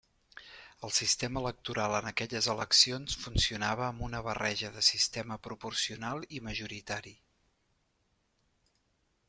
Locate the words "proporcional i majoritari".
5.49-7.17